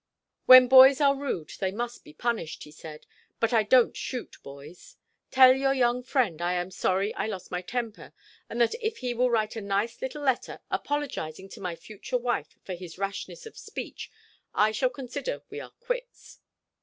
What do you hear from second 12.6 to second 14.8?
for his rashness of speech, I